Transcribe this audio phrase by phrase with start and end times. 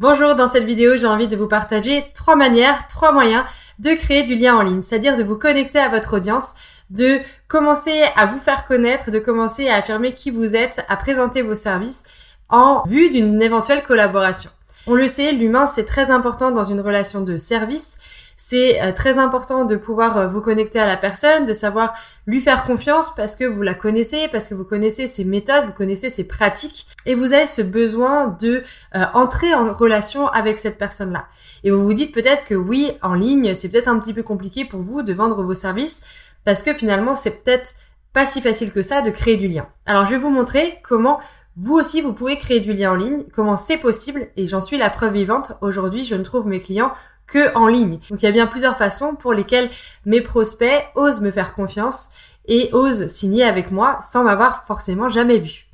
[0.00, 3.44] Bonjour, dans cette vidéo, j'ai envie de vous partager trois manières, trois moyens
[3.80, 6.54] de créer du lien en ligne, c'est-à-dire de vous connecter à votre audience,
[6.88, 7.18] de
[7.48, 11.54] commencer à vous faire connaître, de commencer à affirmer qui vous êtes, à présenter vos
[11.54, 12.04] services
[12.48, 14.48] en vue d'une éventuelle collaboration.
[14.86, 17.98] On le sait, l'humain, c'est très important dans une relation de service
[18.42, 21.92] c'est euh, très important de pouvoir euh, vous connecter à la personne, de savoir
[22.26, 25.74] lui faire confiance parce que vous la connaissez, parce que vous connaissez ses méthodes, vous
[25.74, 28.62] connaissez ses pratiques et vous avez ce besoin de
[28.94, 31.26] euh, entrer en relation avec cette personne-là.
[31.64, 34.64] Et vous vous dites peut-être que oui, en ligne, c'est peut-être un petit peu compliqué
[34.64, 36.02] pour vous de vendre vos services
[36.46, 37.74] parce que finalement, c'est peut-être
[38.14, 39.66] pas si facile que ça de créer du lien.
[39.84, 41.20] Alors, je vais vous montrer comment
[41.56, 44.78] vous aussi, vous pouvez créer du lien en ligne, comment c'est possible, et j'en suis
[44.78, 45.52] la preuve vivante.
[45.60, 46.92] Aujourd'hui, je ne trouve mes clients
[47.30, 47.98] que en ligne.
[48.10, 49.70] Donc il y a bien plusieurs façons pour lesquelles
[50.04, 52.10] mes prospects osent me faire confiance
[52.46, 55.66] et osent signer avec moi sans m'avoir forcément jamais vu.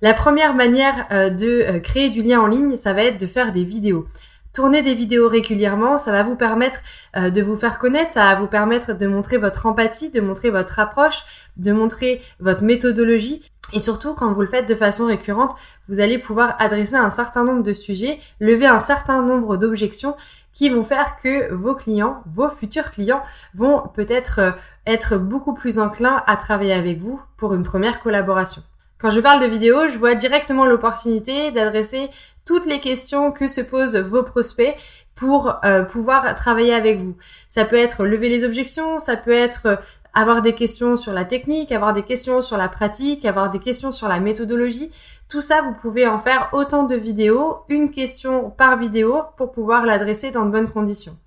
[0.00, 3.26] La première manière euh, de euh, créer du lien en ligne, ça va être de
[3.26, 4.06] faire des vidéos.
[4.52, 6.80] Tourner des vidéos régulièrement, ça va vous permettre
[7.16, 10.50] euh, de vous faire connaître, ça va vous permettre de montrer votre empathie, de montrer
[10.50, 13.42] votre approche, de montrer votre méthodologie.
[13.74, 15.54] Et surtout, quand vous le faites de façon récurrente,
[15.88, 20.16] vous allez pouvoir adresser un certain nombre de sujets, lever un certain nombre d'objections
[20.54, 23.22] qui vont faire que vos clients, vos futurs clients,
[23.54, 24.50] vont peut-être euh,
[24.86, 28.62] être beaucoup plus enclins à travailler avec vous pour une première collaboration.
[28.98, 32.10] Quand je parle de vidéo, je vois directement l'opportunité d'adresser
[32.48, 34.74] toutes les questions que se posent vos prospects
[35.14, 37.14] pour euh, pouvoir travailler avec vous.
[37.46, 39.76] Ça peut être lever les objections, ça peut être euh,
[40.14, 43.92] avoir des questions sur la technique, avoir des questions sur la pratique, avoir des questions
[43.92, 44.90] sur la méthodologie.
[45.28, 49.84] Tout ça, vous pouvez en faire autant de vidéos, une question par vidéo pour pouvoir
[49.84, 51.18] l'adresser dans de bonnes conditions.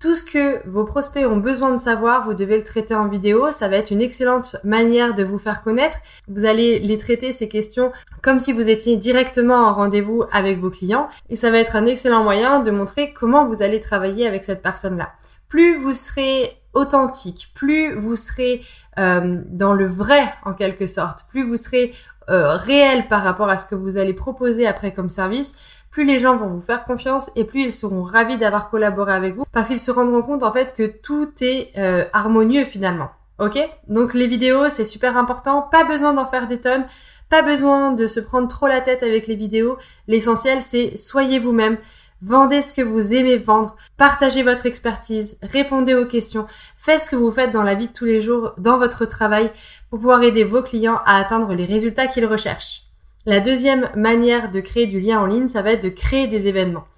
[0.00, 3.50] Tout ce que vos prospects ont besoin de savoir, vous devez le traiter en vidéo.
[3.50, 5.96] Ça va être une excellente manière de vous faire connaître.
[6.28, 7.90] Vous allez les traiter, ces questions,
[8.22, 11.08] comme si vous étiez directement en rendez-vous avec vos clients.
[11.30, 14.62] Et ça va être un excellent moyen de montrer comment vous allez travailler avec cette
[14.62, 15.10] personne-là.
[15.48, 18.60] Plus vous serez authentique, plus vous serez
[18.98, 21.94] euh, dans le vrai en quelque sorte, plus vous serez
[22.30, 26.18] euh, réel par rapport à ce que vous allez proposer après comme service, plus les
[26.18, 29.68] gens vont vous faire confiance et plus ils seront ravis d'avoir collaboré avec vous parce
[29.68, 33.08] qu'ils se rendront compte en fait que tout est euh, harmonieux finalement.
[33.38, 33.58] Ok?
[33.88, 36.84] Donc les vidéos c'est super important, pas besoin d'en faire des tonnes,
[37.30, 39.78] pas besoin de se prendre trop la tête avec les vidéos.
[40.06, 41.78] L'essentiel c'est soyez vous-même,
[42.20, 46.46] Vendez ce que vous aimez vendre, partagez votre expertise, répondez aux questions,
[46.76, 49.52] faites ce que vous faites dans la vie de tous les jours, dans votre travail,
[49.88, 52.82] pour pouvoir aider vos clients à atteindre les résultats qu'ils recherchent.
[53.24, 56.48] La deuxième manière de créer du lien en ligne, ça va être de créer des
[56.48, 56.88] événements.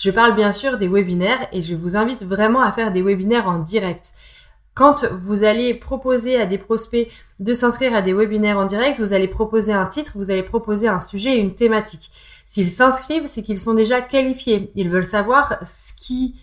[0.00, 3.48] Je parle bien sûr des webinaires et je vous invite vraiment à faire des webinaires
[3.48, 4.12] en direct.
[4.74, 7.08] Quand vous allez proposer à des prospects
[7.38, 10.88] de s'inscrire à des webinaires en direct, vous allez proposer un titre, vous allez proposer
[10.88, 12.10] un sujet et une thématique.
[12.44, 14.72] S'ils s'inscrivent, c'est qu'ils sont déjà qualifiés.
[14.74, 16.34] Ils veulent savoir ce qui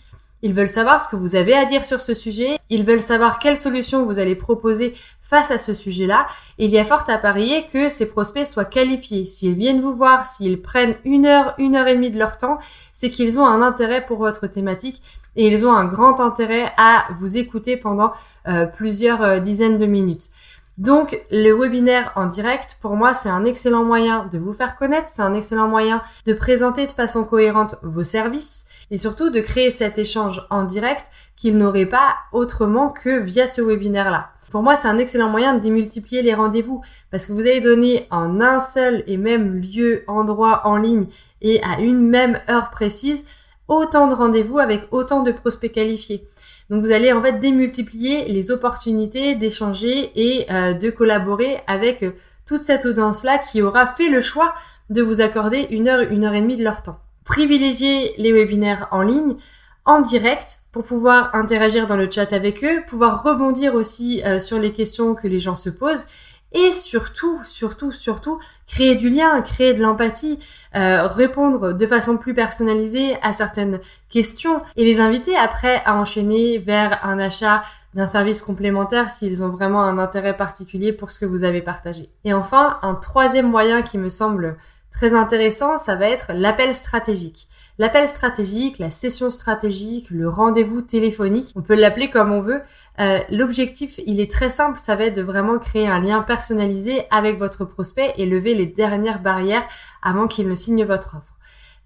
[0.42, 2.58] ils veulent savoir ce que vous avez à dire sur ce sujet.
[2.70, 6.28] Ils veulent savoir quelle solution vous allez proposer face à ce sujet-là.
[6.58, 9.26] Il y a fort à parier que ces prospects soient qualifiés.
[9.26, 12.58] S'ils viennent vous voir, s'ils prennent une heure, une heure et demie de leur temps,
[12.94, 15.02] c'est qu'ils ont un intérêt pour votre thématique
[15.36, 18.12] et ils ont un grand intérêt à vous écouter pendant
[18.48, 20.30] euh, plusieurs euh, dizaines de minutes.
[20.82, 25.10] Donc le webinaire en direct, pour moi, c'est un excellent moyen de vous faire connaître,
[25.10, 29.70] c'est un excellent moyen de présenter de façon cohérente vos services et surtout de créer
[29.70, 31.06] cet échange en direct
[31.38, 34.32] qu'il n'aurait pas autrement que via ce webinaire-là.
[34.50, 36.82] Pour moi, c'est un excellent moyen de démultiplier les rendez-vous
[37.12, 41.06] parce que vous allez donner en un seul et même lieu, endroit en ligne
[41.44, 43.26] et à une même heure précise
[43.68, 46.28] autant de rendez-vous avec autant de prospects qualifiés.
[46.72, 52.12] Donc vous allez en fait démultiplier les opportunités d'échanger et euh, de collaborer avec euh,
[52.46, 54.56] toute cette audience-là qui aura fait le choix
[54.90, 56.98] de vous accorder une heure, une heure et demie de leur temps.
[57.26, 59.36] Privilégiez les webinaires en ligne,
[59.86, 64.60] en direct, pour pouvoir interagir dans le chat avec eux, pouvoir rebondir aussi euh, sur
[64.60, 66.06] les questions que les gens se posent
[66.54, 70.38] et surtout, surtout, surtout, créer du lien, créer de l'empathie,
[70.76, 73.80] euh, répondre de façon plus personnalisée à certaines
[74.10, 77.64] questions et les inviter après à enchaîner vers un achat
[77.94, 82.10] d'un service complémentaire s'ils ont vraiment un intérêt particulier pour ce que vous avez partagé.
[82.26, 84.58] Et enfin, un troisième moyen qui me semble
[84.92, 87.48] très intéressant, ça va être l'appel stratégique.
[87.82, 92.62] L'appel stratégique, la session stratégique, le rendez-vous téléphonique, on peut l'appeler comme on veut.
[93.00, 97.06] Euh, l'objectif, il est très simple, ça va être de vraiment créer un lien personnalisé
[97.10, 99.68] avec votre prospect et lever les dernières barrières
[100.04, 101.34] avant qu'il ne signe votre offre.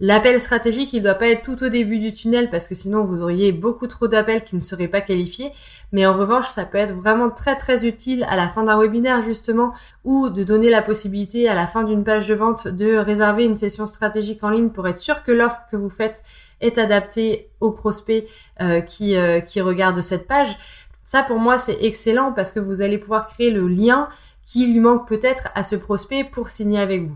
[0.01, 3.05] L'appel stratégique, il ne doit pas être tout au début du tunnel parce que sinon
[3.05, 5.53] vous auriez beaucoup trop d'appels qui ne seraient pas qualifiés.
[5.93, 9.23] Mais en revanche, ça peut être vraiment très très utile à la fin d'un webinaire
[9.23, 13.45] justement ou de donner la possibilité à la fin d'une page de vente de réserver
[13.45, 16.23] une session stratégique en ligne pour être sûr que l'offre que vous faites
[16.59, 18.25] est adaptée aux prospects
[18.61, 20.57] euh, qui, euh, qui regardent cette page.
[21.05, 24.09] Ça pour moi c'est excellent parce que vous allez pouvoir créer le lien
[24.45, 27.15] qui lui manque peut-être à ce prospect pour signer avec vous.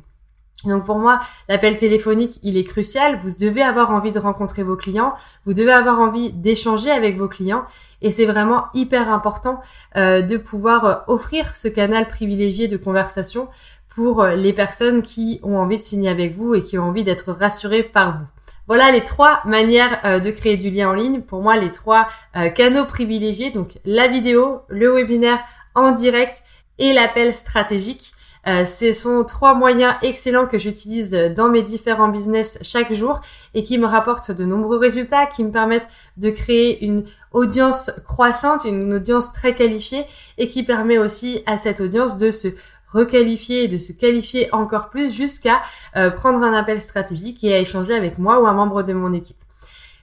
[0.66, 3.20] Donc pour moi, l'appel téléphonique, il est crucial.
[3.24, 5.14] Vous devez avoir envie de rencontrer vos clients,
[5.46, 7.66] vous devez avoir envie d'échanger avec vos clients,
[8.02, 9.62] et c'est vraiment hyper important
[9.96, 13.48] euh, de pouvoir euh, offrir ce canal privilégié de conversation
[13.96, 17.04] pour euh, les personnes qui ont envie de signer avec vous et qui ont envie
[17.04, 18.26] d'être rassurées par vous.
[18.68, 21.24] Voilà les trois manières de créer du lien en ligne.
[21.24, 22.08] Pour moi, les trois
[22.54, 25.40] canaux privilégiés, donc la vidéo, le webinaire
[25.74, 26.44] en direct
[26.78, 28.14] et l'appel stratégique.
[28.50, 33.22] Euh, ce sont trois moyens excellents que j'utilise dans mes différents business chaque jour
[33.54, 35.88] et qui me rapportent de nombreux résultats, qui me permettent
[36.18, 40.04] de créer une audience croissante, une audience très qualifiée
[40.40, 42.48] et qui permet aussi à cette audience de se
[42.92, 45.62] requalifier et de se qualifier encore plus jusqu'à
[45.96, 49.14] euh, prendre un appel stratégique et à échanger avec moi ou un membre de mon
[49.14, 49.38] équipe.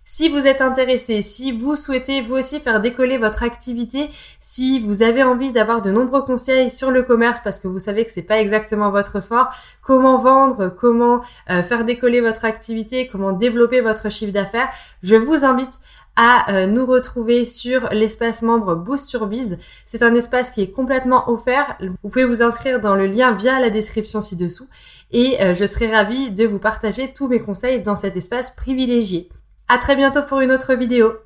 [0.08, 4.08] Si vous êtes intéressé, si vous souhaitez vous aussi faire décoller votre activité,
[4.38, 8.04] si vous avez envie d'avoir de nombreux conseils sur le commerce parce que vous savez
[8.04, 9.48] que c'est pas exactement votre fort,
[9.82, 14.68] comment vendre, comment euh, faire décoller votre activité, comment développer votre chiffre d'affaires,
[15.02, 15.80] je vous invite
[16.14, 19.58] à euh, nous retrouver sur l'espace membre Boost Your Biz.
[19.86, 21.76] C'est un espace qui est complètement offert.
[21.80, 24.68] Vous pouvez vous inscrire dans le lien via la description ci-dessous
[25.10, 29.28] et euh, je serai ravie de vous partager tous mes conseils dans cet espace privilégié.
[29.68, 31.25] À très bientôt pour une autre vidéo.